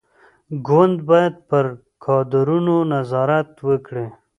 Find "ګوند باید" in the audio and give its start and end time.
0.67-1.33